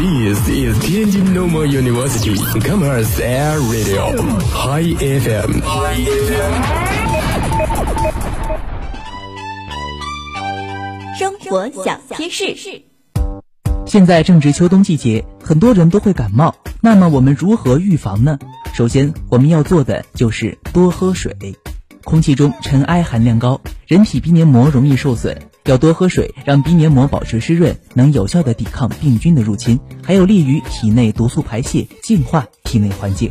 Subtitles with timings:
[0.00, 2.34] This is Tianjin Normal University
[2.66, 4.16] Commerce Air Radio
[4.48, 5.60] High FM。
[11.18, 12.82] 生活小贴士。
[13.84, 16.54] 现在正值秋冬季节，很多人都会感冒。
[16.80, 18.38] 那么我们如何预防呢？
[18.72, 21.36] 首先，我们要做的就是多喝水。
[22.04, 33.30] 空气中尘埃含量高，人体鼻黏膜容易受损，要多喝水，让鼻黏膜保持湿润，能有效的抵抗病菌的入侵，还有利于体内毒素排泄，净化体内环境。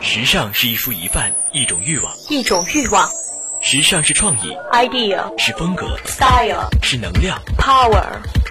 [0.00, 3.08] 时尚是一蔬一饭，一种欲望，一种欲望。
[3.68, 8.00] 时尚是创意，idea 是风格，style 是能量，power。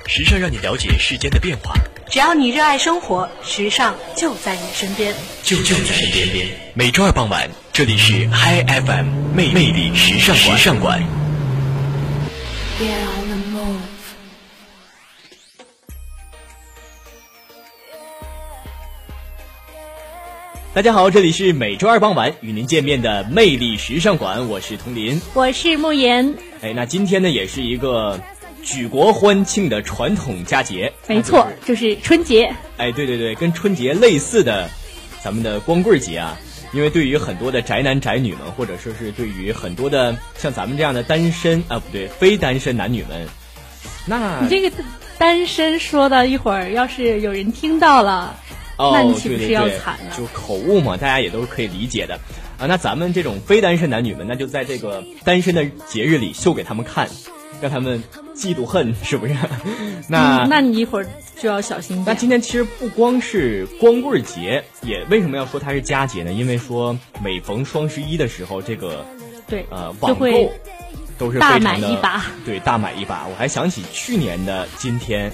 [0.07, 1.73] 时尚让你了解世间的变化。
[2.09, 6.47] 只要你热爱生活，时尚就在你身边，就就在身边。
[6.73, 11.01] 每周二傍晚，这里是 Hi FM 魅魅力时尚时尚馆。
[20.75, 26.35] 大家好，这里是每周二傍晚与您见面的魅力时尚馆，我是童林，我是慕言。
[26.61, 28.19] 哎，那今天呢，也是一个。
[28.61, 32.53] 举国欢庆的传统佳节，没错，就是春节。
[32.75, 34.69] 哎，对对对，跟春节类似的，
[35.23, 36.37] 咱们的光棍节啊。
[36.73, 43.25] 因为对于很多的宅男宅女们，或者说是对于很多的像咱们这样的单身啊，不对，非单身男女们，
[44.05, 44.75] 那你这个
[45.17, 48.35] 单身说的一会儿，要是有人听到了，
[48.77, 50.15] 那你岂不是要惨了？
[50.15, 52.15] 就口误嘛，大家也都是可以理解的
[52.57, 52.65] 啊。
[52.67, 57.09] 那咱们这种非单身男女们，那就在这个单身的节日里秀给他们看。
[57.61, 58.03] 让他们
[58.35, 59.33] 嫉妒恨 是不是？
[60.09, 61.07] 那那你一会儿
[61.39, 62.03] 就要小心。
[62.05, 66.33] 那今天其实不光是光棍节，也为什么要说它是佳节呢？
[66.33, 69.05] 因为说每逢双十一的时候，这个
[69.47, 70.51] 对呃网购
[71.17, 73.25] 都是大买一把，对大买一把。
[73.25, 75.31] 我还想起去年的今天，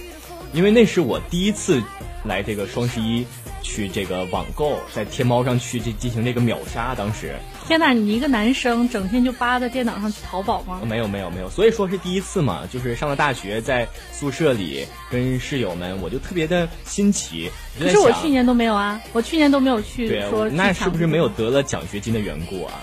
[0.54, 1.82] 因为那是我第一次
[2.24, 3.26] 来这个双十一。
[3.62, 7.36] 去这个网购，在天猫上去这进行这个秒杀，当时
[7.68, 7.94] 天哪！
[7.94, 10.82] 你一个男生整天就扒在电脑上去淘宝吗？
[10.84, 17.52] 没有没有没有，所以说是第一次嘛，就是上了大学，在宿舍里跟室友们，我就特别的新奇。
[17.80, 20.08] 可是我去年都没有啊，我去年都没有去。
[20.08, 22.74] 对，说那是不是没有得了奖学金的缘故啊？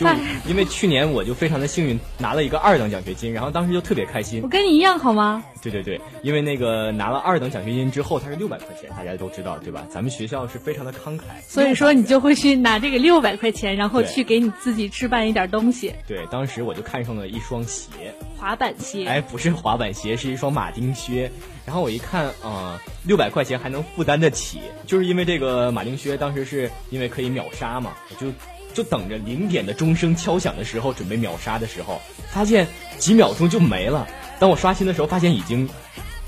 [0.00, 0.06] 就
[0.48, 4.40] 因为去年我就非常的幸运拿了一个二等奖学金，然后当时就特别开心。
[4.42, 5.44] 我跟你一样好吗？
[5.62, 9.86] 对对对，因为那个拿了二等奖学金之后，它是六百块钱，大家都知道对吧？
[9.90, 15.94] 咱们学校是非常的慷慨，所以说你就会去拿这个六百块钱，然后去给你自己置办一点东西。
[16.06, 19.04] 对，当时我就看上了一双鞋，滑板鞋。
[19.04, 21.30] 哎，不是滑板鞋，是一双马丁靴。
[21.66, 28.32] 然后我一看啊，六百块钱还能负担得起，就是因为这个马丁靴当时是因为可以秒杀嘛，我就。
[28.72, 32.00] 就等着零点的钟声敲响的时候，准备秒杀的时候，
[32.30, 32.66] 发现
[32.98, 34.06] 几秒钟就没了。
[34.38, 35.68] 当我刷新的时候，发现已经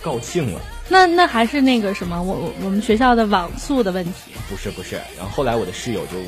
[0.02, 0.60] 告罄了。
[0.92, 4.32] 那那还是那个什么，我我我们学校的网速的问题？
[4.50, 4.96] 不是不是。
[5.16, 6.18] 然后后来我的室友就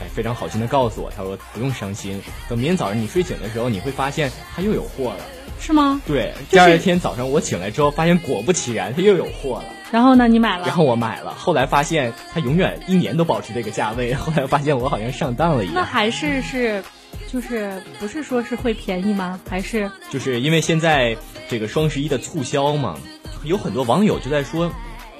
[0.00, 5.20] 哎非常好心的告诉我，他说不用伤心，等明天早上你睡醒的时候，你会发现他又有货了。
[5.60, 6.00] 是吗？
[6.04, 9.64] 对，第二天早上我醒来之后，发现果不其然，他又有货了。
[9.92, 10.66] 然后呢，你买了？
[10.66, 14.14] 然后我买了，后来发现它永远一年都保持这个价位。
[14.14, 15.74] 后来发现我好像上当了一样。
[15.76, 16.82] 那还是是，
[17.32, 19.40] 就是不是说是会便宜吗？
[19.48, 21.16] 还是就是因为现在
[21.48, 22.98] 这个双十一的促销嘛，
[23.44, 24.70] 有很多网友就在说，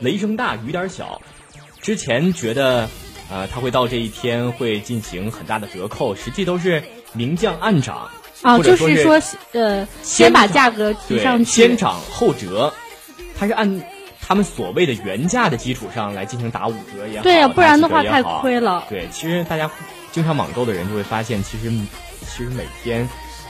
[0.00, 1.20] 雷声大雨点小。
[1.80, 2.88] 之前觉得，
[3.30, 8.10] 呃，他会到这一天会进行很大的折扣，实际都是明降暗涨。
[8.42, 9.20] 啊，就是说，
[9.52, 12.72] 呃，先把价格提上去，先涨后折，
[13.38, 13.82] 它是按
[14.20, 18.84] 他们所谓的原价的基础上来进行打五折也好，对呀，不然的话太亏了。
[18.88, 19.70] 对，其实大家
[20.12, 21.70] 经常网购的人就会发现，其实
[22.26, 23.08] 其实每天。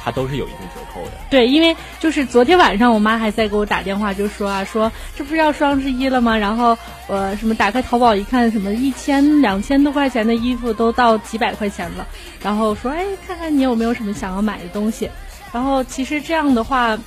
[0.08, 1.12] 它都是有一定折扣的。
[1.28, 6.34] 对，因为就是昨天晚上我妈还在给我打电话，就说啊，说这不是要双十一了吗？
[6.34, 6.76] 然后
[7.08, 12.06] 呃，什么打开淘宝一看，什么一千两千多块钱的衣服都到几百块钱了。
[12.42, 15.10] 然后说，哎，看看你有没有什么想要买的东西。
[15.52, 16.99] 然后其实这样的话，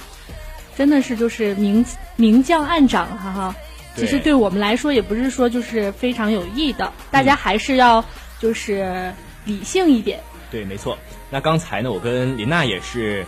[0.77, 1.83] 真的是就是明
[2.15, 3.55] 明降暗涨，哈哈。
[3.95, 8.03] 其实对我们来说也不是说就是非常有益的，大家还是要
[8.39, 9.13] 就是
[9.43, 10.19] 理性一点。
[10.51, 10.97] 对，没错。
[11.29, 13.25] 那刚才呢，我跟林娜也是，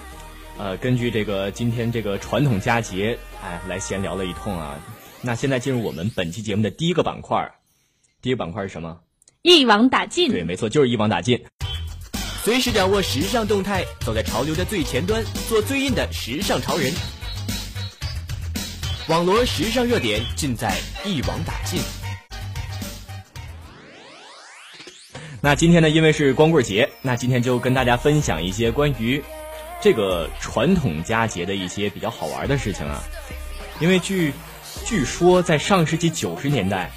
[0.57, 4.75] 呃，根据这个今天这个传统佳节，哎，来闲聊了一通啊。
[5.21, 7.49] 那现在进入我们本期节目的第一个板块，
[8.21, 8.99] 第一个板块是什么？
[9.41, 10.29] 一网打尽。
[10.29, 11.41] 对，没错，就是一网打尽。
[12.43, 16.91] 随时掌握时尚动态，走在潮流的最前端，做最硬的时尚潮人。
[19.07, 21.79] 网罗时尚热点，尽在一网打尽。
[25.45, 29.21] 那今天呢，因为是光棍节，那今天就跟大家分享一些关于
[29.81, 33.03] 这个传统佳节的一些比较好玩的事情啊。
[33.81, 34.31] 因为据
[34.85, 36.89] 据说在上世纪九十年代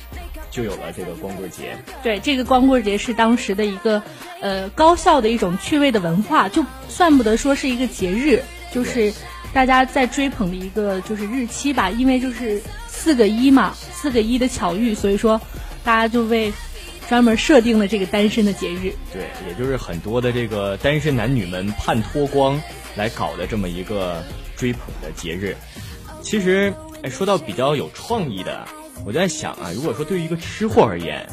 [0.48, 1.76] 就有了这个光棍节。
[2.04, 4.00] 对，这个光棍节是当时的一个
[4.40, 8.40] 呃高校的一种趣味的文化，就算不得说是一个节日，
[8.72, 9.12] 就是
[9.52, 11.90] 大家在追捧的一个就是日期吧。
[11.90, 15.40] 因为就是四个一嘛，四个一的巧遇，所以说
[15.82, 16.52] 大家就为。
[17.08, 22.61] 专门设定了这个单身的节日，对，也就是很多的这个单身男女们盼脱光
[22.97, 24.23] 来搞的这么一个
[24.56, 25.56] 追捧的节日。
[26.20, 28.67] 其实，哎，说到比较有创意的，
[29.05, 31.25] 我在想啊，如果说对于一个吃货而言，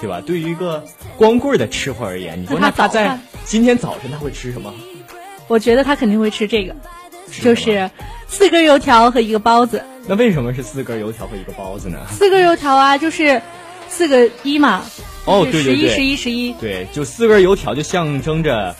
[0.00, 0.20] 对吧？
[0.20, 0.84] 对于一个
[1.16, 4.72] 光棍的吃货而言，你说那他在今天早晨他会吃什么？
[5.48, 6.76] 我觉得他肯定会吃这个，
[7.40, 7.90] 就是
[8.28, 9.82] 四根油条和一个包子。
[10.06, 11.98] 那为什么是四根油条和一个包子呢？
[12.10, 13.40] 四根油条啊，就是
[13.88, 14.84] 四个一嘛。
[15.24, 18.74] 哦，对对对，十一十一十一，对，就四根油条就象征着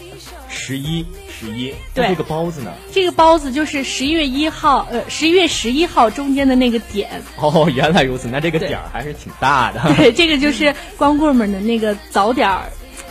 [0.48, 1.72] 十一十一。
[1.94, 2.72] 对，这个包子呢？
[2.92, 7.08] 这个包子就是十一月一号，呃，十一月十一号中间的那个点。
[7.36, 9.80] 哦，原来如此，那这个点儿还是挺大的。
[9.94, 12.58] 对，这个就是光棍们的那个早点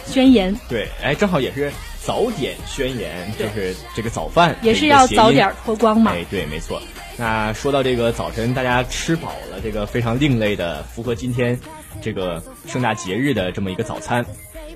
[0.05, 0.53] 宣言。
[0.67, 1.71] 对，哎，正好也是
[2.03, 6.11] 早点宣言，就是这个早饭也是要早点脱光嘛。
[6.11, 6.81] 哎，对，没错。
[7.15, 11.57] 那说到这个早晨，大家吃饱了，这个非常另类的，符合今天。
[12.01, 14.25] 这个盛大节日的这么一个早餐，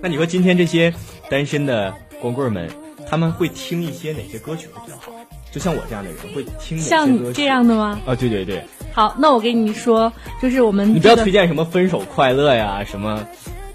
[0.02, 0.94] 那你说今天这些
[1.30, 2.70] 单身的光棍们，
[3.10, 5.12] 他们会听一些哪些歌曲会比较好？
[5.52, 8.00] 就像我这样的人会听像这样的吗？
[8.06, 8.64] 啊，对对对。
[8.94, 10.12] 好，那我给你说，
[10.42, 13.26] 就是我们你不要推荐什么分手快乐呀，什么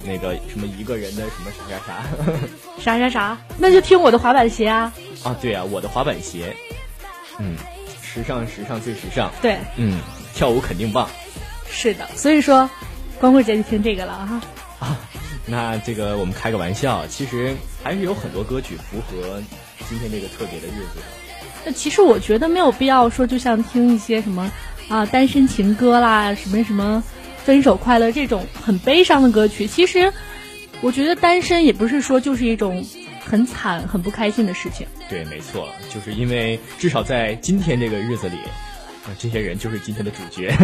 [0.05, 2.03] 那个什么一个人的什么啥啥
[2.79, 4.93] 啥 啥啥啥，那就听我的滑板鞋啊。
[5.23, 6.55] 啊，对啊，我的滑板鞋，
[7.39, 7.57] 嗯，
[8.03, 9.31] 时尚时尚最时尚。
[9.43, 10.01] 对，嗯，
[10.35, 11.09] 跳舞肯定棒。
[11.71, 12.69] 是的，所以说。
[13.21, 14.41] 光棍节就听这个了哈
[14.79, 14.99] 啊，
[15.47, 19.43] 那这个我们开个玩笑，其实还是有很多歌曲符合
[19.87, 21.01] 今天这个特别的日子。
[21.67, 24.51] 那其实我觉得没有必要说，就像听一些什么
[24.89, 27.05] 啊单身情歌啦，什么什么
[27.45, 29.67] 分手快乐这种很悲伤的歌曲。
[29.67, 30.11] 其实
[30.81, 32.83] 我觉得单身也不是说就是一种
[33.23, 34.87] 很惨、很不开心的事情。
[35.11, 38.37] 对，没错，就是因为至少在今天这个日子里。
[39.03, 40.55] 啊，这些人就是今天的主角，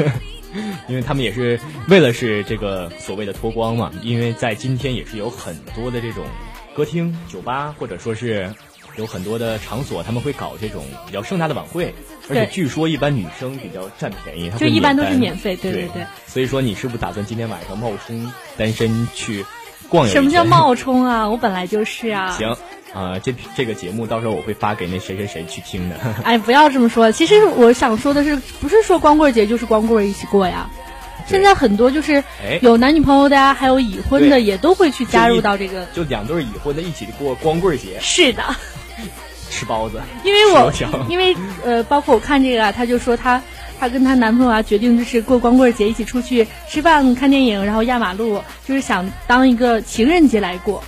[0.88, 1.58] 因为他们也是
[1.88, 3.92] 为了是这个所谓的脱光嘛。
[4.02, 6.24] 因为在今天也是有很多的这种
[6.74, 8.52] 歌厅、酒吧，或者说是
[8.96, 11.94] 有很多的场所，他们会搞这种比较盛大的晚会。
[12.28, 15.54] 而且据说一般女生比较占便宜，就一般都是免费。
[15.56, 16.04] 对对对。
[16.26, 19.44] 所以说你是不是打算今天晚上冒充单身去
[19.88, 20.08] 逛？
[20.08, 21.28] 什么叫冒充啊？
[21.28, 22.30] 我本来就是啊。
[22.38, 22.56] 行。
[22.96, 25.96] 啊，这这个节目到时候我会发给那谁谁谁去听的。
[26.24, 27.12] 哎，不要这么说。
[27.12, 30.70] 其实我想说的是，不是说光棍节就是光棍一起过呀。
[31.26, 32.24] 现在很多就是
[32.62, 35.84] 有男女朋友的呀，还有已婚的也都会去加入到这个。
[35.92, 37.98] 就两对已婚的一起过光棍节。
[38.00, 38.42] 是的。
[39.50, 40.00] 吃包子。
[40.24, 40.72] 因为我
[41.08, 43.42] 因为呃，包括我看这个，她就说她
[43.78, 50.82] 她跟她男朋友啊决定就是过光棍节，一起出去吃饭、看电影，然后压马路，就是想当一个情人节来过。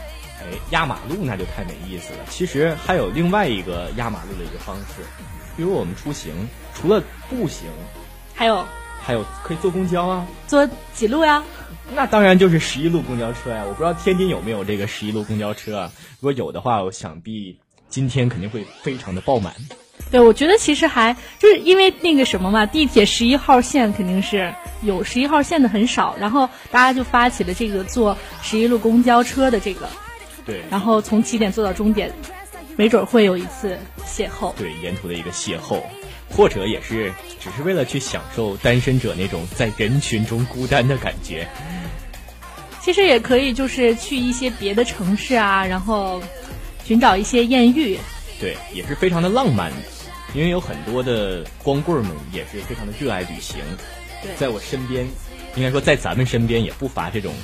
[0.70, 2.20] 压马路那就太没意思了。
[2.29, 5.02] 其实还有另外一个压马路的一个方式，
[5.56, 6.32] 比如我们出行，
[6.75, 7.69] 除了步行，
[8.35, 8.64] 还有
[9.02, 10.26] 还有可以坐公交啊。
[10.46, 11.43] 坐几路呀？
[11.94, 13.64] 那当然就是十一路公交车呀。
[13.67, 15.93] 我不知道天津有没有这个十一路公交车啊？
[16.20, 17.58] 如果有的话，我想必
[17.88, 19.55] 今天肯定会非常的爆满。
[20.10, 29.89] 对，我觉得其实还就是因为那个什么嘛，地铁十一号线肯定是有十一号线的很少，然后大家就发起了这个坐十一路公交车的这个。
[30.48, 32.10] 对，然后从起点坐到终点，
[32.74, 34.55] 没准会有一次邂逅。
[34.55, 35.82] 对，沿途的一个邂逅，
[36.31, 41.46] 或者也是只是为了去享受单身者那种在人群中孤单的感觉。
[42.81, 46.22] 其实也可以，就是去一些别的城市啊，然后
[46.82, 47.98] 寻找一些艳遇。
[48.40, 49.76] 对，也是非常的浪漫的，
[50.32, 53.60] 因为有很多的光棍们也是非常的热爱旅行。
[54.22, 55.06] 对，在我身边，
[55.56, 57.34] 应该说在咱们身边也不乏这种。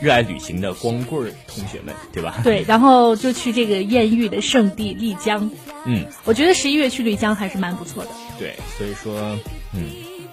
[0.00, 2.40] 热爱旅行的光棍同学们，对吧？
[2.44, 5.50] 对， 然后就去这个艳遇的圣地丽江。
[5.84, 8.10] 嗯，我觉得十一月去丽江还是蛮不错的。
[8.38, 9.38] 对，所以说，
[9.72, 9.90] 嗯，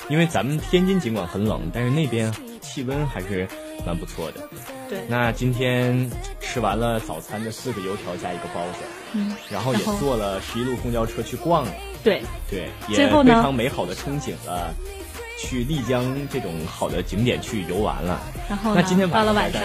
[0.09, 3.47] 因为咱们天津尽管很冷，但是那边气温还是
[3.85, 4.49] 蛮不错的。
[4.89, 4.99] 对。
[5.07, 6.09] 那今天
[6.41, 8.79] 吃完了早餐的四个油条加一个包子，
[9.13, 11.71] 嗯，然后也坐了十一路公交车去逛了。
[12.03, 12.21] 对。
[12.49, 14.73] 对，也非常美好的憧憬了。
[15.37, 19.61] 去丽江这种好的景点去游玩了，然后那今天到了晚上，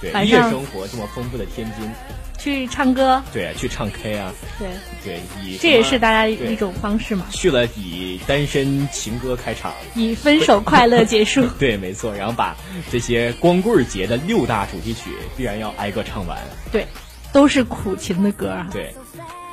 [0.00, 1.90] 对夜生活这么丰富的天津，
[2.38, 4.68] 去唱歌，对，去唱 K 啊，对。
[5.02, 7.24] 对，以这也是大家一种方式嘛。
[7.30, 12.14] 去了以单身情歌开场，以分手快乐结束， 对，没错。
[12.14, 12.54] 然后把
[12.92, 16.38] 这些光棍节的六大主题曲必然要挨个唱完，
[16.70, 16.86] 对，
[17.32, 18.68] 都是苦情的歌啊。
[18.70, 18.94] 对，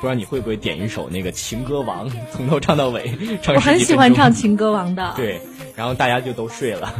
[0.00, 3.12] 不知道你会不会点一首那个《情歌王》， 从头唱到尾，
[3.42, 5.12] 唱我很喜欢唱《情歌王》的。
[5.16, 5.40] 对，
[5.74, 6.94] 然后大家就都睡了。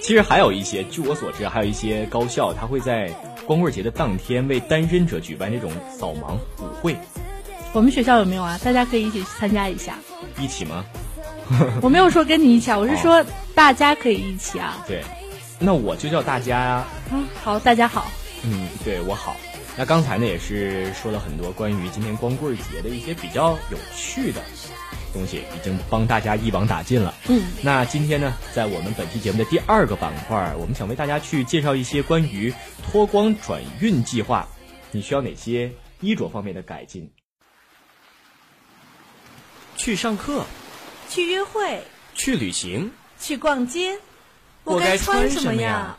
[0.00, 3.10] 其实还有一些，据我所知，还有一些高校，他会在
[3.46, 6.96] 光棍节的当天为单身者举办这种扫盲舞会。
[7.72, 8.58] 我们学校有没有啊？
[8.62, 9.94] 大家可以一起去参加一下。
[10.38, 10.84] 一起吗？
[11.80, 13.24] 我没有说跟你一起，啊，我是说
[13.54, 14.84] 大家可以一起啊。
[14.86, 15.02] 对，
[15.58, 16.84] 那我就叫大家呀。
[17.12, 18.06] 嗯，好，大家好。
[18.44, 19.36] 嗯，对我好。
[19.76, 24.40] 那刚才呢也是说了很多关于今天光棍节的一些比较有趣的
[25.12, 27.12] 东西，已经帮大家一网打尽了。
[27.28, 32.54] 嗯，那今天呢，在我们本期节目的第二个板块，我们想为大家去介绍一些关于
[32.84, 34.46] 脱光转运计划，
[34.92, 37.10] 你需要哪些衣着方面的改进？
[39.76, 40.44] 去上课，
[41.08, 41.82] 去约会，
[42.14, 43.98] 去旅行，去逛街，
[44.62, 45.98] 我该穿什么呀？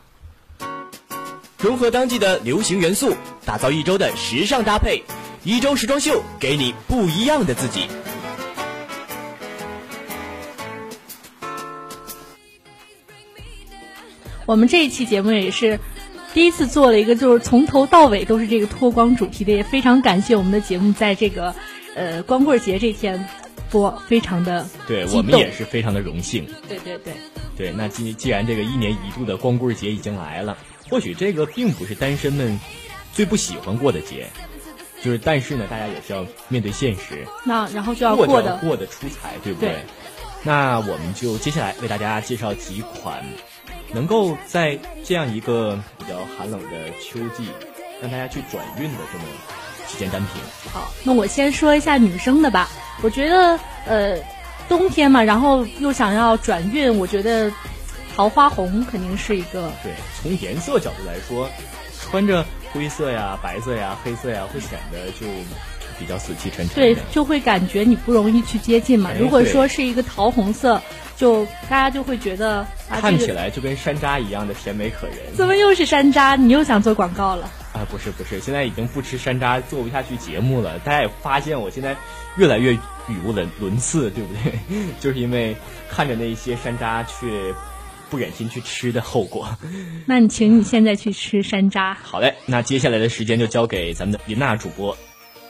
[1.57, 5.01] 融合当季的流行元素，打造一周的时尚搭配，
[5.43, 7.87] 一周时装秀，给你不一样的自己。
[14.45, 15.79] 我们这一期节目也是
[16.33, 21.55] 第一次做了一个，就是从头到尾都是这个脱光主题的，也非常感谢我们的节目在这个
[21.95, 23.27] 呃光棍节这天
[23.71, 26.45] 播，非常的对我们也是非常的荣幸。
[26.67, 27.13] 对对对
[27.57, 30.57] 对，那既既然这个一年一度的光棍节已经来了。
[30.89, 32.59] 或许这个并不是单身们
[33.13, 34.27] 最不喜欢过的节，
[35.01, 37.25] 就是但是呢，大家也是要面对现实。
[37.43, 39.77] 那然后就要过的过得出彩，对不对？
[40.43, 43.25] 那我们就接下来为大家介绍几款
[43.93, 47.49] 能够在这样一个比较寒冷的秋季
[47.99, 49.23] 让大家去转运的这么
[49.87, 50.41] 几件单品。
[50.71, 52.69] 好，那我先说一下女生的吧。
[53.01, 54.19] 我觉得呃，
[54.69, 57.51] 冬天嘛，然后又想要转运，我觉得。
[58.15, 59.91] 桃花红肯定是一个对，
[60.21, 61.49] 从颜色角度来说，
[62.01, 65.27] 穿着灰色呀、白色呀、黑色呀，会显得就
[65.99, 66.75] 比较死气沉沉。
[66.75, 69.11] 对，就会感觉你不容易去接近嘛。
[69.19, 70.81] 如果说是一个桃红色，
[71.17, 75.17] 就大家就会觉得看起来就跟山楂一样的甜美可人。
[75.35, 76.37] 怎么又是山楂？
[76.37, 77.51] 你又想做广告了？
[77.73, 80.79] 啊，不是不是，现在已经不吃山楂，做不下去节目了。
[80.79, 81.97] 大家也发现我现在
[82.37, 82.79] 越来越语
[83.25, 84.57] 无伦伦次，对不对？
[85.01, 85.57] 就是因为
[85.89, 87.53] 看着那些山楂却。
[88.09, 89.57] 不忍心去吃的后果，
[90.05, 91.95] 那你请你现在去吃山楂。
[92.01, 94.95] 好嘞，那接下来的时间就交给咱们的林娜主播，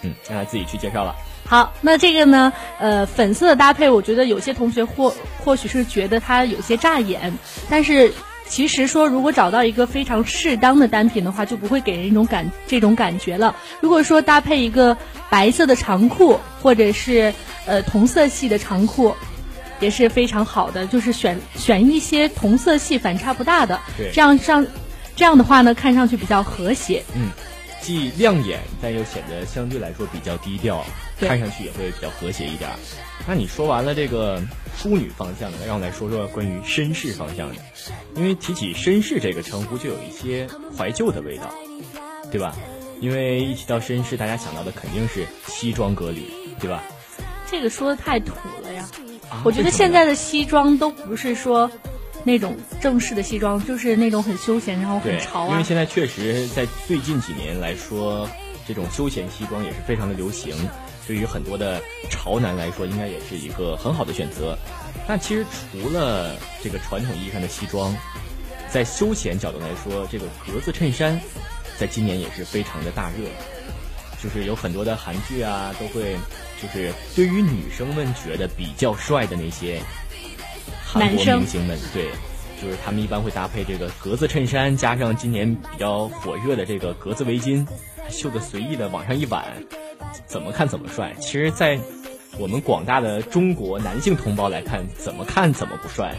[0.02, 1.16] 嗯，让她自己去介绍了。
[1.46, 7.38] 好，那这个呢，呃，粉色的搭配，我觉得有些同学或或许是觉得它有些扎眼，
[7.70, 8.12] 但是
[8.48, 13.56] 其实说如果找到一个非常适当的单品的话，就不会给人一种感这种感觉了。
[13.82, 14.98] 如果说搭配一个
[15.30, 17.34] 白色的长裤，或者是
[17.66, 19.16] 呃同色系的长裤。
[19.80, 23.80] 也是非常好的，就是选选一些同色系反差不大的，
[24.14, 24.66] 这样上，
[25.16, 27.04] 这样的话呢，看上去比较和谐。
[27.16, 27.30] 嗯，
[27.82, 30.84] 既亮眼，但又显得相对来说比较低调，
[31.20, 32.70] 看上去也会比较和谐一点。
[33.28, 34.42] 那你说完了这个
[34.78, 37.56] 淑女方向的，让我来说说关于绅士方向的。
[38.16, 41.54] 因为提起绅士这个称呼，就有一些怀旧的味道，
[42.32, 42.56] 对吧？
[43.02, 46.24] 因为一提到绅士，大家想到的肯定是西装革履，
[46.60, 46.84] 对吧？
[47.50, 48.34] 这个说的太土
[48.64, 48.88] 了呀。
[49.44, 51.70] 我觉得现在的西装都不是说
[52.24, 55.52] 那种正式的西装，就是那种很休闲，然后很潮啊。
[55.52, 58.30] 因为现在确实在最近几年来说，
[58.68, 60.56] 这种休闲西装也是非常的流行。
[61.08, 64.58] 对于很多的潮男来说，应该也是一个很好的选择。
[65.08, 67.96] 但其实除了这个传统意义上的西装，
[68.72, 71.20] 在休闲角度来说，这个格子衬衫
[71.78, 73.28] 在今年也是非常的大热。
[74.26, 76.16] 就是有很多的韩剧啊，都会
[76.60, 79.80] 就是对于女生们觉得比较帅的那些
[80.84, 82.06] 韩国明星们，对，
[82.60, 87.68] 就是他们一般会搭配这个格子衬衫，加上今年比较火热的这个格子围巾，
[88.10, 89.46] 绣的随意的往上一挽，
[90.26, 91.14] 怎么看怎么帅。
[91.20, 91.80] 其实，在
[92.40, 96.16] 我们广大的中国男性同胞来看，怎么看怎么不帅。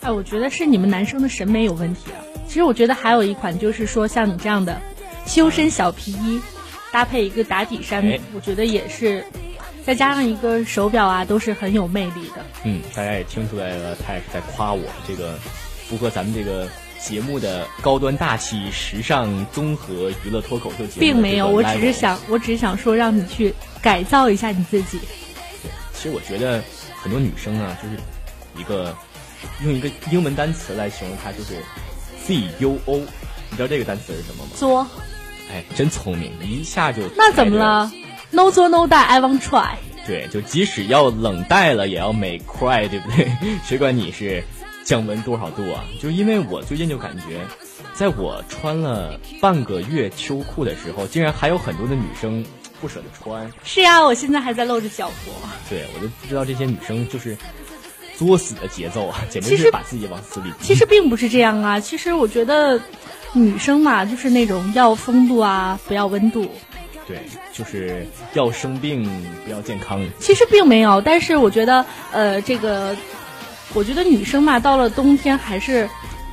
[0.00, 2.24] 哎，我觉得是你们男生的审美有问题啊。
[2.46, 4.80] 其实我觉得还有一款，就是说像你这样的
[5.26, 6.40] 修身小皮衣。
[6.90, 8.02] 搭配一个打底衫，
[8.34, 9.24] 我觉得也是，
[9.84, 12.44] 再加上一个手表啊，都是很有魅力的。
[12.64, 15.38] 嗯，大家也听出来了，他也是在夸我这个
[15.88, 16.68] 符合咱们这个
[17.00, 21.00] 节目的高端大气、时尚综合娱乐脱口秀节目。
[21.00, 24.98] 并没有，我只是想，我只是想说，让你去改造一下你自己。
[25.62, 26.62] 对，其实我觉得
[27.02, 27.96] 很多女生啊，就是
[28.56, 28.96] 一个
[29.62, 31.62] 用一个英文单词来形容她，就是
[32.24, 32.98] C U O。
[33.50, 34.50] 你知道这个单词是什么吗？
[34.56, 34.86] 作。
[35.50, 37.90] 哎，真聪明，一下就那怎么了
[38.30, 39.76] ？No 做 No die，I won't try。
[40.06, 43.30] 对，就即使要冷带了，也要 make cry，对不对？
[43.64, 44.42] 谁管你是
[44.84, 45.84] 降温多少度啊？
[46.00, 47.40] 就因为我最近就感觉，
[47.94, 52.44] 在我穿了半个月秋裤的时候，竟然还有很多的女生
[52.80, 53.50] 不舍得穿。
[53.64, 55.34] 是呀，我现在还在露着脚脖。
[55.68, 57.36] 对，我就不知道这些女生就是
[58.16, 60.50] 作死的节奏啊，简直是把自己往死里。
[60.62, 62.80] 其实并不是这样啊，其实我觉得
[63.32, 66.50] 女生嘛，就是那种要风度啊，不要温度。
[67.06, 67.18] 对，
[67.52, 69.08] 就是要生病，
[69.44, 70.04] 不要健康。
[70.18, 72.96] 其实并没有，但是我觉得，呃，这个，
[73.74, 75.88] 我觉得女生嘛，到了冬天还是。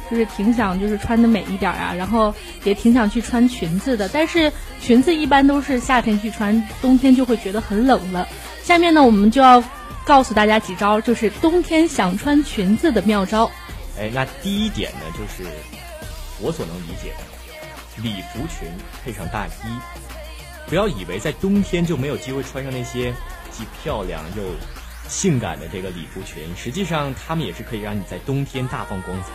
[0.07, 2.31] 就是挺想就是穿的美一点啊，然后
[2.63, 8.27] 也挺想去穿裙子的，但是裙子一般都是夏天去穿，冬天就会觉得很冷了。
[8.61, 9.63] 下面呢，我们就要
[10.05, 13.49] 告诉大家几招，就是冬天想穿裙子的妙招。
[13.99, 15.49] 哎，那第一点呢，就是
[16.45, 18.69] 我所能理解的礼服裙
[19.03, 19.51] 配上大衣，
[20.67, 23.11] 不要以为在冬天就没有机会穿上那些
[23.49, 24.43] 既漂亮又
[25.09, 29.29] 性感的这个礼服裙，实际上它们也是可以让你在冬天大放光彩。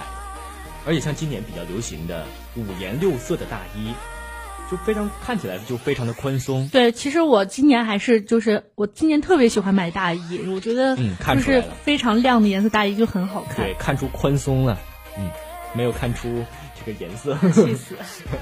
[0.86, 2.24] 而且像今年比较流行的
[2.54, 3.92] 五颜六色的大衣，
[4.70, 6.68] 就非常看起来就非常的宽松。
[6.68, 13.56] 对，其实我今年还是就是我今年特别喜欢买大衣，我觉得嗯，看出来，非常亮的颜色大衣就很好看。
[13.56, 14.78] 对，看出宽松了，
[15.18, 15.28] 嗯，
[15.74, 16.44] 没有看出
[16.84, 17.36] 这个颜色。
[17.52, 17.94] 气死！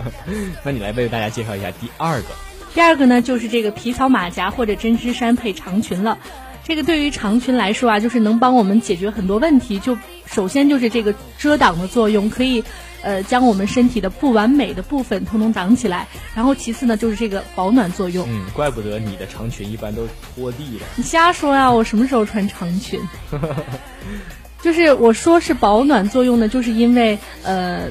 [0.64, 2.28] 那你来为大家介绍一下第二个。
[2.74, 6.18] 第二个呢，就是这个皮草马甲或者针织衫配长裙了。
[6.64, 9.78] 这个对于长裙来说啊，就是能帮我们解决很多问题。
[9.78, 12.62] 就首先就是这个遮挡的作用，可以
[13.00, 16.06] 呃将我们身体的不完美的部分通通挡起来。
[16.34, 18.28] 然后其次呢，就是这个保暖作用。
[18.28, 20.84] 嗯，怪不得你的长裙一般都是拖地的。
[20.96, 21.72] 你瞎说呀！
[21.72, 23.00] 我什么时候穿长裙？
[24.60, 27.88] 就是我说是保暖作用呢，就是因为呃，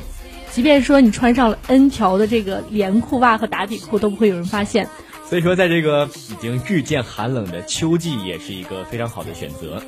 [0.58, 4.90] 即便说你穿上了 N 条的这个连裤袜和打底裤，都不会有人发现。
[5.30, 9.80] 所以说，在这个已经日渐寒冷的秋季，也是一个非常好的选择。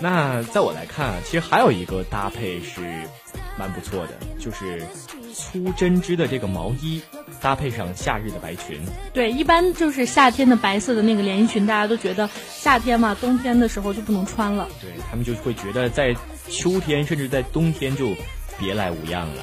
[0.00, 2.82] 那在我来看啊，其实还有一个搭配是
[3.58, 4.86] 蛮不错的，就是
[5.32, 7.00] 粗针织的这个毛衣，
[7.40, 8.78] 搭配上夏日的白裙。
[9.14, 14.68] 对，一般就是夏天的白色的那个连衣裙，大家都觉得夏天嘛，冬天的时候就不能穿了。
[14.82, 16.14] 对他们就会觉得在
[16.50, 18.10] 秋天甚至在冬天就
[18.58, 19.42] 别来无恙了。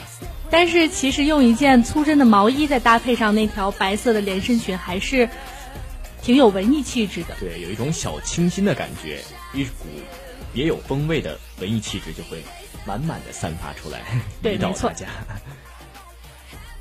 [0.52, 5.28] 但是其实用一件粗针的毛衣再搭配上那条白色的连身裙，还是
[6.22, 7.34] 挺有文艺气质的。
[7.40, 9.22] 对，有一种小清新的感觉，
[9.54, 9.86] 一股
[10.54, 12.44] 别有风味的文艺气质就会
[12.86, 14.02] 满满的散发出来，
[14.44, 14.92] 对，没错。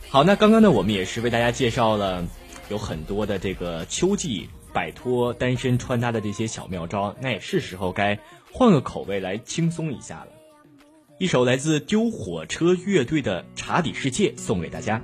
[0.08, 2.26] 好，那刚刚呢，我们也是为大家介绍了
[2.68, 8.18] 有很多的这个秋季摆脱单身穿搭的这些小妙招，那也是时候该
[8.50, 10.32] 换个口味来轻松一下了。
[11.20, 14.98] 一首来自丢火车乐队的《查理世界》送给大家。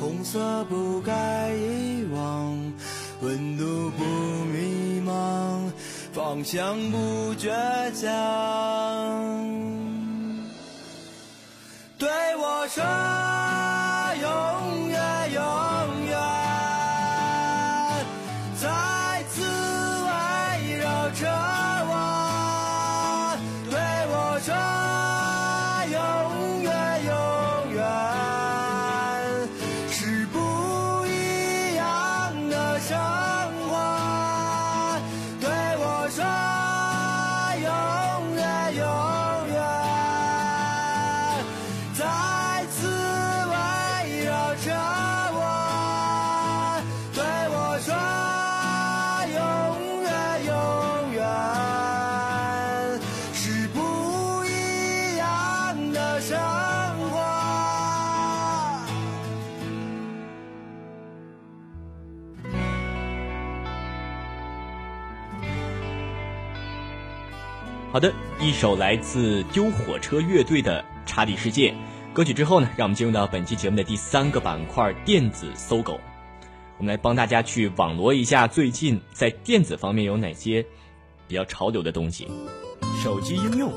[0.00, 2.72] 红色不该遗忘，
[3.20, 4.04] 温度不
[4.52, 5.70] 迷茫，
[6.12, 7.50] 方向不倔
[7.92, 8.06] 强。
[11.98, 12.84] 对我说，
[67.96, 71.74] 好的，一首来自丢火车乐队的《查理世界》
[72.12, 75.98] 歌曲之后呢，让我们进入到本期节目的第三个板块——电子搜狗。
[76.76, 80.62] 我们来帮大家去网罗一下最近在电子方面有哪些
[81.26, 82.28] 比较潮流的东西。
[83.02, 83.72] 手机应用、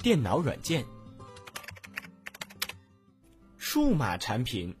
[0.00, 0.84] 电脑软件、
[3.58, 4.72] 数码产品、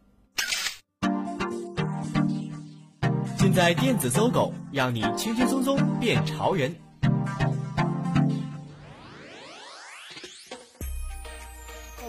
[3.60, 6.74] 在电子搜狗，让你轻轻松松变潮人。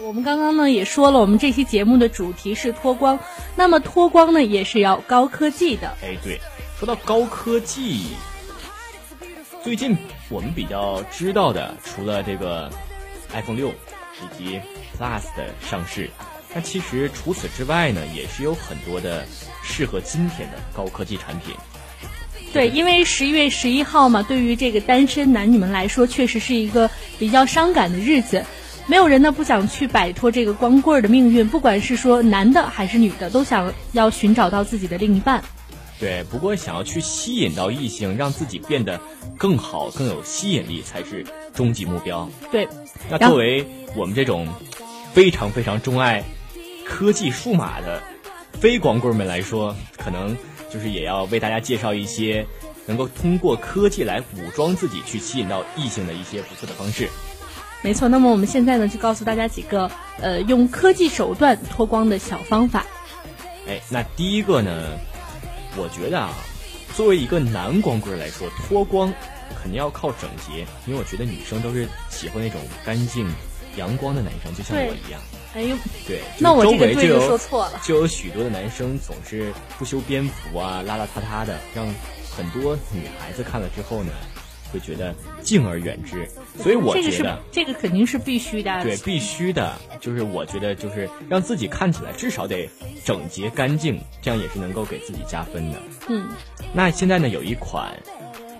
[0.02, 3.18] 我们刚刚呢也说了，我们这期节目的主题是脱光，
[3.54, 5.88] 那么脱光呢也是要高科技的。
[6.00, 6.40] 哎，对，
[6.78, 8.06] 说到高科技，
[9.62, 9.94] 最近
[10.30, 12.72] 我们比较知道的，除了这个
[13.30, 14.58] iPhone 六以及
[14.98, 16.08] Plus 的上市，
[16.54, 19.26] 那其实除此之外呢，也是有很多的
[19.62, 21.54] 适合今天的高科技产品。
[22.52, 28.44] 对，因为十一月十一号嘛，对于这个单身男女们来说，确实是一个比较伤感的日子。
[28.86, 35.42] 没有人呢不想去摆脱这个光棍的命运，不管是说男的还是女的，都想要寻找到自己的另一半。
[35.98, 39.00] 对，不过想要去吸引到异性，让自己变得
[39.38, 42.28] 更好、更有吸引力，才是终极目标。
[42.50, 42.68] 对，
[43.08, 44.48] 那作为我们这种
[45.14, 46.24] 非常非常钟爱
[46.84, 48.02] 科技数码的
[48.60, 50.36] 非光棍们来说，可能
[50.70, 52.46] 就是也要为大家介绍一些
[52.86, 57.08] 能够通过科技来武装自己，去吸引到异性的一些不错的方式。
[57.82, 59.90] 没错，那么我们现在呢，就告诉大家几个
[60.20, 62.86] 呃用科技手段脱光的小方法。
[63.66, 64.98] 哎，那第一个呢，
[65.76, 66.32] 我觉得啊，
[66.94, 69.12] 作为一个男光棍来说，脱光
[69.60, 73.28] 肯定要靠整洁，因为我觉得女生都是喜欢那种干净、
[73.76, 75.20] 阳光的男生，就像我一样。
[75.54, 81.86] 哎呦，对，那我这个对就说错了，就有许多的男生总是不修边幅啊，邋邋遢遢的，让
[82.30, 84.12] 很多女孩子看了之后呢。
[84.72, 86.26] 会觉得敬而远之，
[86.58, 88.82] 所以我觉得这个肯定是必须的。
[88.82, 92.70] 对，必须的，就是我觉得就是让自己看起来至少得
[93.04, 95.78] 整洁干净，这样也是能够给自己加分的。
[96.08, 96.26] 嗯，
[96.72, 97.92] 那现在呢有一款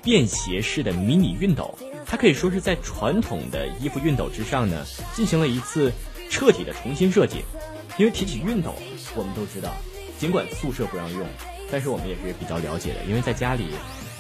[0.02, 5.90] 便携式的迷你熨斗，它可以说是在传统的衣服熨斗之上呢进行了一次
[6.32, 7.44] 彻底的重新设计。
[7.98, 8.74] 因为提起熨斗，
[9.14, 9.70] 我们都知道，
[10.18, 11.24] 尽管宿舍不让用，
[11.70, 13.66] 但是我们也是比较了解的，因为在家里。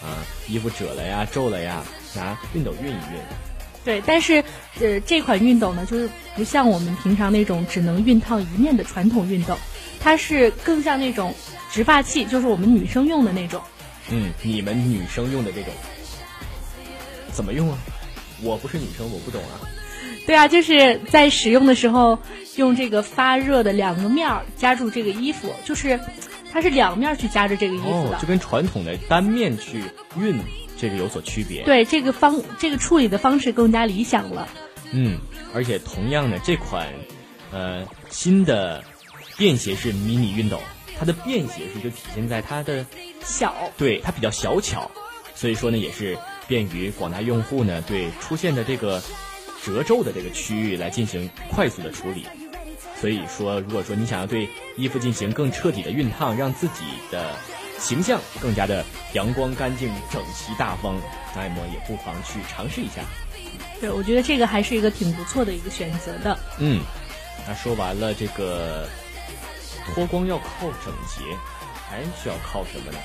[0.02, 1.84] 啊，衣服褶了呀，皱了呀，
[2.16, 3.22] 拿熨斗熨一熨。
[3.84, 4.42] 对，但是
[4.80, 9.56] 呃，这款熨斗呢，就是不像我们平常那种只能熨烫一面的传统熨斗，
[10.00, 11.32] 它是更像那种
[11.70, 13.62] 直发器，就是我们女生用的那种。
[14.10, 15.72] 嗯，你们女生用的这种
[17.30, 17.78] 怎么用啊？
[18.42, 19.62] 我不是女生，我不懂啊。
[20.26, 22.18] 对啊，就是在使用的时候
[22.56, 26.00] 用这个发热的两个面儿夹住这个衣服，就是。
[26.54, 29.84] 它是两面去夹着这个衣服的，就跟传统的单面去
[30.18, 30.38] 熨
[30.76, 31.62] 这个有所区别。
[31.62, 34.46] 对，这个方这个处理的方式更加理想了。
[34.92, 35.16] 嗯，
[35.54, 36.88] 而且同样的这款，
[37.52, 38.84] 呃，新的
[39.38, 40.60] 便携式迷你熨斗，
[40.98, 42.84] 它的便携式就体现在它的
[43.24, 44.90] 小，对，它比较小巧，
[45.34, 49.02] 所以说呢，也是便于广大用户呢对出现的这个
[49.64, 52.26] 褶皱的这个区域来进行快速的处理。
[53.00, 57.34] 所以说，如果说你想要对衣服进行更彻底的熨烫，让自己的
[57.78, 60.96] 形象更加的阳光、干净、整齐、大方，
[61.34, 63.02] 那么也不妨去尝试一下。
[63.80, 66.38] 对，我觉得这个还是一个挺不错的一个选择的。
[66.58, 66.80] 嗯，
[67.46, 68.88] 那说完了这个
[69.92, 71.24] 脱光要靠整洁，
[71.90, 72.98] 还需要靠什么呢？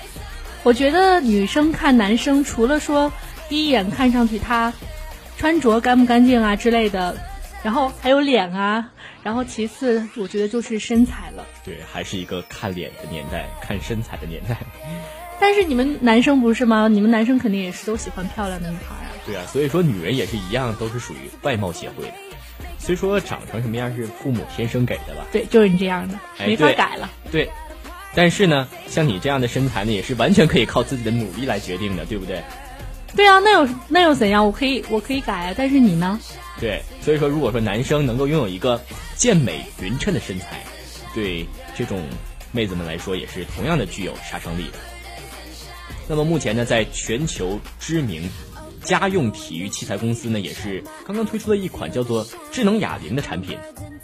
[0.62, 3.12] 我觉得女生看男生，除了说
[3.50, 4.72] 第一眼看上去他
[5.38, 7.16] 穿着干不干净啊之类的。
[7.64, 8.92] 然后还有脸啊，
[9.24, 11.46] 然后其次我觉得就是身材了。
[11.66, 14.56] 对，还是一个看脸的年代，看身材的年代。
[15.40, 16.88] 但是你们男生不是吗？
[16.88, 19.10] 你们男生肯定也是都喜欢漂亮的女孩啊。
[19.26, 22.14] 对啊，所以说女人也是一样，都是属于外貌协会的。
[22.80, 25.26] 虽说长成什么样是父母天生给的吧？
[25.32, 27.10] 对，就是你这样的，没法改了。
[27.32, 27.50] 对，
[28.16, 32.44] 但是呢，像你这样的身材呢，也是完全可以靠自己的努力来决定的，对不对？
[33.16, 34.46] 对啊，那又那又怎样？
[34.46, 36.20] 我可以我可以改啊，但是你呢？
[36.60, 38.82] 对，所以说，如果说男生能够拥有一个
[39.16, 40.64] 健美匀称的身材，
[41.14, 42.02] 对这种
[42.52, 44.78] 妹子们来说也是同样的具有杀伤力的。
[46.08, 48.30] 那么目前呢，在全球知名
[48.84, 53.58] 家用体育器材公司呢，也是刚刚推出了一款叫做智能哑铃的产品，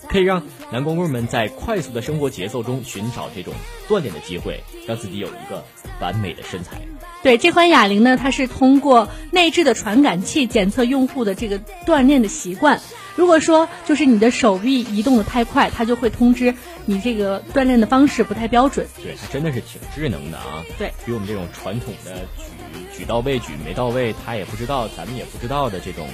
[0.07, 3.53] 可以让男光棍们在快速的生活节奏中寻找这种
[3.87, 5.63] 锻炼的机会，让自己有一个
[6.01, 6.81] 完美的身材。
[7.21, 12.81] 对这款哑铃呢，它是通过内置的传感器检测用户的这个锻炼的习惯。
[13.15, 16.55] 如果说就是你的手臂移动的太快，它就会通知
[16.85, 18.87] 你这个锻炼的方式不太标准。
[19.01, 20.63] 对，它真的是挺智能的啊。
[20.77, 26.07] 对，比我们这种传统的举举到位、举没到位，他也不知道，咱们也不知道的这种，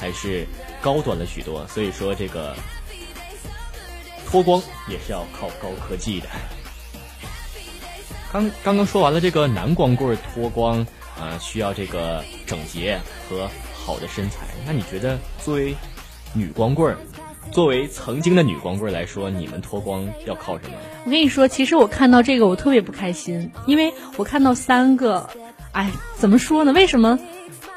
[0.00, 0.46] 还是
[0.80, 1.66] 高端了许多。
[1.68, 2.54] 所以说，这个
[4.26, 6.28] 脱光也是要靠高科技的。
[8.32, 10.84] 刚刚刚说完了这个男光棍脱光
[11.18, 14.46] 啊，需要这个整洁和好的身材。
[14.66, 15.74] 那你觉得作为
[16.34, 16.94] 女光棍
[17.50, 20.76] 作为曾经的女光棍来说，你们脱光要靠什么？
[21.04, 25.28] 我跟你说，其实我看到这个我特别不开心，因为我看到三个，
[25.72, 26.72] 哎，怎么说呢？
[26.72, 27.18] 为什么？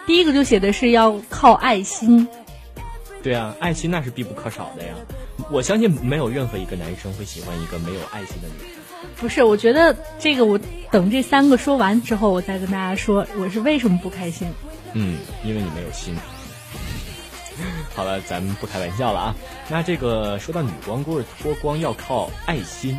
[0.06, 2.28] 第一个就写的是要靠爱心。
[3.22, 4.94] 对啊，爱心那是必不可少的呀。
[5.52, 8.82] 我相信没有任何一个男生会喜欢一个没有爱心的女生。
[9.16, 10.60] 不是，我觉得这个我
[10.92, 14.48] 等这三个说完之后，我再跟大家说我是为什么不开心。
[14.94, 16.16] 嗯，因为你没有心。
[17.96, 19.36] 好了，咱们不开玩笑了啊。
[19.70, 22.98] 那这个说到女光棍脱光要靠爱心，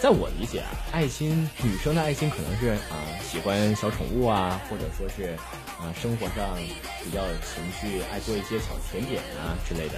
[0.00, 5.36] 在我理解啊，爱心女生的爱心可能是啊喜欢小宠物啊，或者说是
[5.78, 6.56] 啊生活上
[7.04, 9.94] 比较有情趣，爱做一些小甜点啊之类的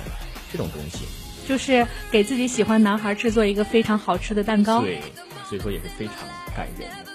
[0.52, 1.06] 这种东西。
[1.46, 4.80] 就是给自己喜欢男孩制作一个非常好吃的蛋糕。
[4.80, 5.00] 对，
[5.48, 6.14] 所以说也是非常
[6.56, 7.13] 感人的。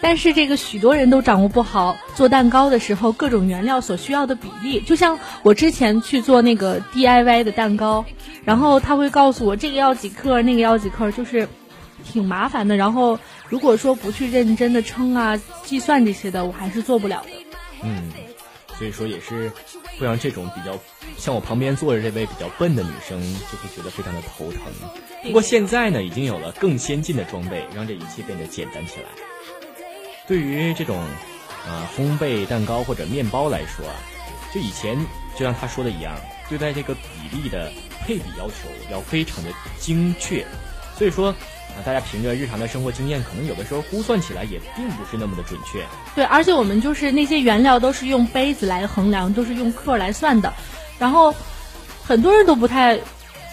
[0.00, 4.80] 但是这个许多人都掌握不好做蛋糕的时候各种原料所需要的比例。
[4.80, 8.04] 就像我之前去做那个 DIY 的蛋糕，
[8.44, 11.48] 然后他会告诉我这个要几克，那个要几克，就是
[12.04, 12.76] 挺麻烦的。
[12.76, 17.30] 然后如果说不去认真的称啊、计算这些的，我还是做不了的。
[17.82, 18.10] 嗯，
[18.78, 19.50] 所以说也是
[19.98, 20.78] 会让这种比较
[21.16, 24.60] 像我旁边坐着这位比较笨的女生就会觉得非常的头疼。
[25.22, 29.06] 不过现在呢，已经有了更先进的装备，让这一切变得简单起来。
[30.26, 30.98] 对于这种，
[31.66, 33.94] 啊，烘焙蛋糕或者面包来说啊，
[34.52, 34.98] 就以前
[35.36, 36.16] 就像他说的一样，
[36.48, 37.70] 对待这个比例的
[38.04, 40.44] 配比要求要非常的精确，
[40.98, 45.84] 所以说啊，大家凭着日常的生活经验，可能有的时候估算起来也并不是那么的准确。
[46.14, 50.52] 对，而且我们就是那些原料都是用杯子来衡量，都是用克来算的，
[50.98, 51.32] 然后
[52.02, 52.98] 很多人都不太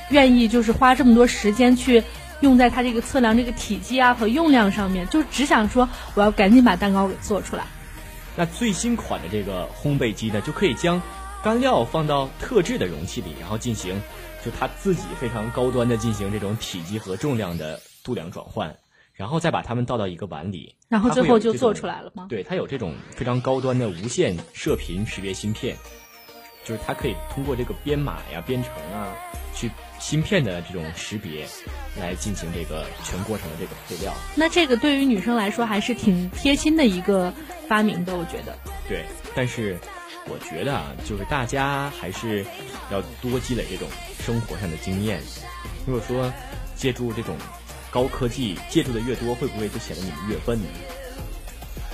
[0.10, 2.04] 愿意就是花这么多时间去。
[2.44, 7.64] 用在它这个测量这个体积啊和用量上面，就只想说我要赶紧把蛋糕给做出来。
[8.36, 11.02] 那最新款的这个烘焙机呢，就可以将
[11.42, 14.02] 干料放到特制的容器里，然后进行
[14.44, 18.76] 就它自己非常高端的进行这种体积和重量的度量转换，
[19.14, 22.26] 然后再把它们倒到一个碗里，然后最后就做出来了吗？
[22.28, 25.78] 对，它有这种非常高端的无线射频识别芯片，
[26.64, 29.14] 就是它可以通过这个编码呀、编程啊
[29.56, 29.70] 去。
[30.00, 31.48] 芯片的这种识别，
[31.98, 34.14] 来进行这个全过程的这个配料。
[34.36, 37.34] 那这个对于女生来说还是挺贴心的一个
[37.70, 38.54] 发明的，我觉得。
[38.90, 39.80] 对，但是
[40.28, 42.46] 我觉得啊，就是大家还是
[42.92, 43.88] 要多积累这种
[44.20, 45.22] 生活上的经验。
[45.88, 46.30] 如果说
[46.76, 47.38] 借助这种
[47.90, 50.66] 高科技，借助的越多，会不会就显得你们越笨呢？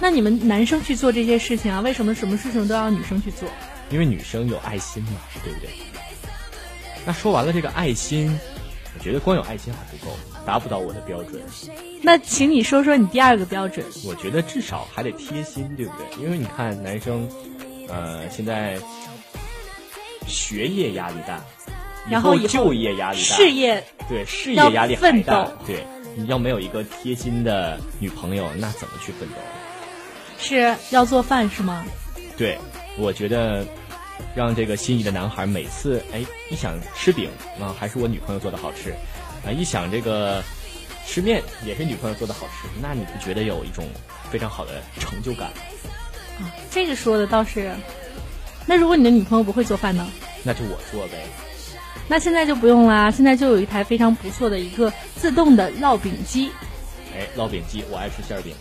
[0.02, 3.48] 那你们男生去做这些事情啊，为什么什么事情都要女生去做？
[3.90, 5.70] 因为女生有爱心嘛，对不对？
[7.06, 8.40] 那说完了这个爱心，
[8.98, 11.42] 我觉得光有爱心还不够，达不到我的标准。
[12.02, 13.86] 那请你说说你第二个标准。
[14.06, 16.24] 我觉得至少还得贴心，对不对？
[16.24, 17.30] 因为你看男生，
[17.88, 18.78] 呃，现在
[20.28, 21.42] 学业压力大，
[22.10, 25.84] 然后就业压力大，事业对事业压力很大，对，
[26.16, 29.36] 你要没有一个贴心的女朋友，那怎么去奋斗？
[30.38, 31.86] 是要做饭是吗？
[32.38, 32.58] 对，
[33.00, 33.66] 我觉得。
[34.36, 38.92] 让这个心仪的男孩每次哎一想吃饼啊还是我女朋友做的好吃，
[39.46, 40.44] 啊一想这个
[41.08, 43.86] 吃面也是女朋友做的好吃，那你不觉得有一种
[44.30, 45.48] 非常好的成就感？
[46.38, 47.74] 啊，这个说的倒是。
[48.66, 50.06] 那如果你的女朋友不会做饭呢？
[50.44, 51.26] 那就我做呗。
[52.10, 56.52] 那现在就不用啦，现在就有一台非常不错的一个自动的烙饼机。
[57.16, 58.54] 哎，烙饼机，我爱吃馅饼，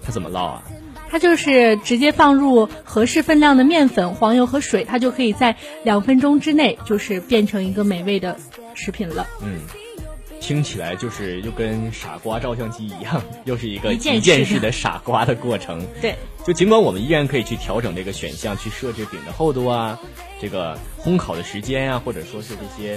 [0.00, 0.62] 它怎么烙啊？
[1.12, 8.38] 它就是直接放入合适分量的面粉、黄油和水，它就可以在两分钟之内就是变成一个美味的
[8.72, 9.26] 食品了。
[9.42, 9.58] 嗯，
[10.40, 15.86] 听起来就是又跟傻瓜照相机一样，又是一个一键式的傻瓜的过程。
[16.00, 20.00] 对，就尽管我们依然可以去调整这个选项，去设置饼的厚度啊，
[20.40, 22.94] 这个烘烤的时间啊，或者说是这些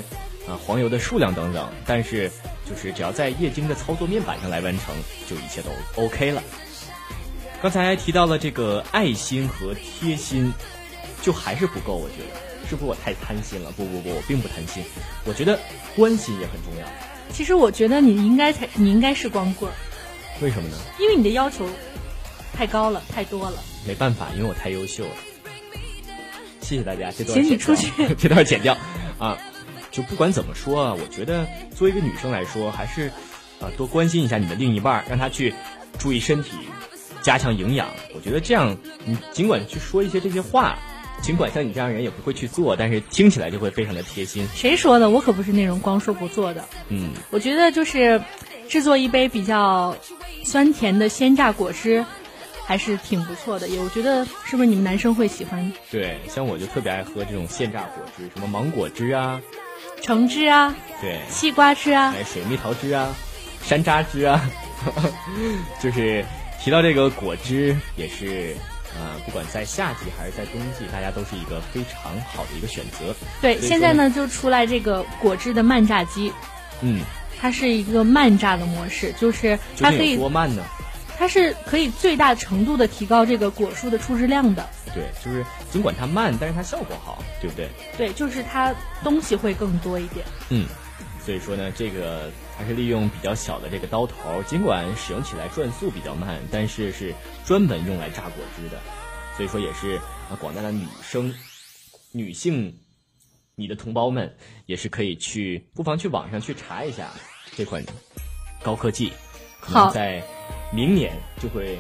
[0.48, 2.32] 啊黄油的数量等等，但是
[2.66, 4.96] 就是只要在液晶的操作面板上来完成，
[5.28, 5.70] 就一切都
[6.02, 6.42] OK 了。
[7.66, 10.54] 刚才提到了这个爱心和贴心，
[11.24, 13.72] 就还是不够，我觉得是不是我太贪心了？
[13.72, 14.84] 不不不，我并不贪心，
[15.26, 15.60] 我觉得
[15.96, 16.88] 关心也很重要。
[17.34, 19.72] 其实我觉得你应该才，你应该是光棍。
[20.42, 20.78] 为什么呢？
[21.00, 21.68] 因为你的要求
[22.54, 23.58] 太高了，太多了。
[23.88, 25.16] 没办法，因为我太优秀了。
[26.62, 28.78] 谢谢大家，这段请你出去， 这段剪掉
[29.18, 29.36] 啊！
[29.90, 33.08] 就不管怎么说啊，我觉得作为一个女生来说，还是
[33.60, 35.56] 啊多关心一下你的另一半，让他去
[35.98, 36.52] 注意身体。
[37.26, 40.78] 加强营养，我觉得这样，你尽管去说一些这些话，
[41.24, 44.48] 尽管像你这样人也不会去做，但是听起来就会非常的贴心。
[44.54, 45.10] 谁说的？
[45.10, 46.64] 我可不是那种光说不做的。
[46.90, 48.22] 嗯，我觉得就是
[48.70, 49.98] 制作一杯比较
[50.44, 52.06] 酸甜的鲜榨果汁，
[52.64, 53.68] 还是挺不错的。
[53.70, 55.74] 也我觉得是不是你们男生会喜欢？
[55.90, 59.42] 对，像我就特别爱喝这种鲜榨果汁，什么芒果汁啊，
[60.00, 63.16] 橙汁啊，对，西瓜汁啊，哎，水蜜桃汁啊，
[63.64, 64.48] 山楂汁啊，
[65.82, 66.24] 就是
[66.62, 68.56] 提到这个果汁，也是
[68.98, 73.14] 呃，不管在夏季还是在冬季，大家都是一个非常好的一个选择。
[73.42, 76.32] 对，现在呢就出来这个果汁的慢榨机，
[76.82, 77.02] 嗯，
[77.40, 80.64] 它是一个慢榨的模式，就是它可以多慢呢？
[81.18, 84.68] 它是可以最大程度的提高这个果蔬的出汁量的。
[84.94, 87.70] 对，就是尽管它慢，但是它效果好，对不对？
[87.98, 90.26] 对，就是它东西会更多一点。
[90.50, 90.66] 嗯，
[91.26, 97.14] 所以说呢，这个它是利用比较小的这个刀头，尽管使用起来转速比较慢，但是是
[97.46, 98.80] 专门用来榨果汁的，
[99.36, 99.98] 所以说也是
[100.30, 101.34] 啊广大的女生、
[102.14, 102.78] 女性，
[103.56, 107.12] 你的同胞们也是可以去，不妨去网上去查一下
[107.56, 107.84] 这款
[108.64, 109.12] 高科技，
[109.60, 110.24] 可能在
[110.74, 111.78] 明年就会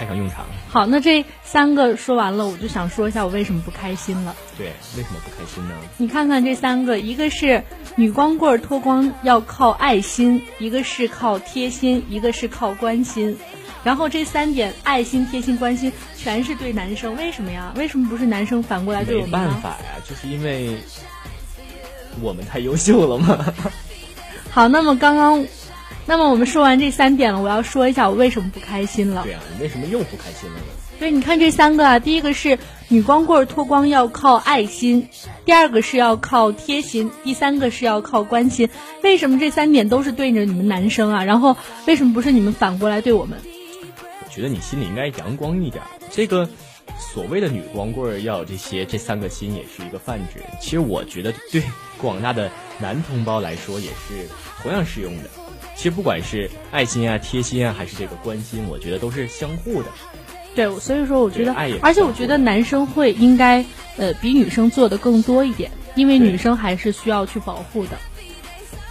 [0.00, 0.46] 派上用场。
[0.70, 4.34] 好，那这三个说完了，我就想说一下我为什么不开心了。
[4.56, 5.74] 对，为什么不开心呢？
[5.98, 7.62] 你看看这三个，一个是
[7.96, 13.36] 女光棍脱光要靠爱心，一个是靠贴心，一个是靠关心。
[13.84, 17.74] 然后这三点爱心、贴心、关心全是对男生，为什么呀？
[17.76, 19.46] 为什么不是男生反过来对没我们没？
[19.48, 20.78] 办法呀，就是因为
[22.22, 23.52] 我们太优秀了嘛。
[24.50, 25.46] 好，那么刚刚，
[26.06, 29.34] 那么我们说完这三点了，我要说一下我为什么不开心了对。
[29.34, 30.64] 啊，你为什么又不开心了呢？
[30.98, 32.58] 对，你看这三个啊，第一个是
[32.88, 35.08] 女光棍脱光要靠爱心，
[35.46, 38.68] 第二个是要靠贴心，第三个是要靠关心。
[39.02, 41.24] 为什么这三点都是对着你们男生啊？
[41.24, 43.38] 然后为什么不是你们反过来对我们？
[44.24, 45.86] 我觉得你心里应该阳光一点儿。
[46.10, 46.46] 这个
[46.98, 50.42] 所谓的女光棍要有这些这三个心，也是一个泛指。
[50.60, 51.62] 其实我觉得对
[51.96, 54.28] 广大的男同胞来说也是
[54.62, 55.30] 同样适用的。
[55.80, 59.88] 其实不管是爱心啊、贴心啊，还是这个关心，我觉得都是相互的。
[60.54, 63.64] 对，所以说我觉得爱，而且我觉得男生会应该
[63.96, 67.92] 呃比女生做的更多一点，因为女生还是需要去保护的。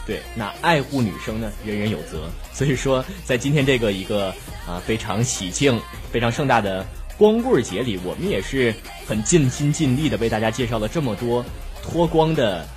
[0.08, 2.28] 对，那爱护女生呢，人人有责。
[2.54, 4.34] 所以说，在今天这个一个
[4.67, 5.80] 啊非常喜庆、
[6.12, 6.84] 非常盛大的
[7.19, 8.73] 光棍节里，我们也是
[9.06, 11.45] 很尽心尽力的为大家介绍了这么多
[11.84, 12.67] 脱光的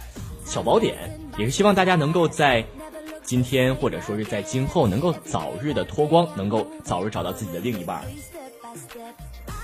[0.45, 2.63] 小宝典，也是希望大家能够在
[3.23, 8.03] 今天或者说是在今后能够早日的脱光，能够早日找到自己的另一半。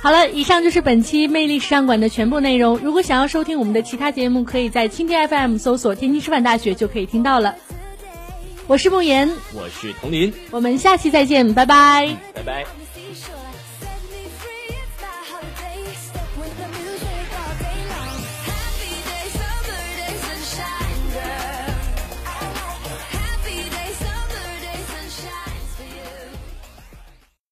[0.00, 2.78] 好了，以上就是本期魅力时尚馆的全部内容。
[2.78, 7.56] 如果想要收听我们的其他节目，可以在蜻蜓 FM 搜索“天津师范大学”就可以听到了。
[8.66, 12.16] 我是梦妍，我是童林，我们下期再见，拜拜。
[12.34, 12.87] 拜拜。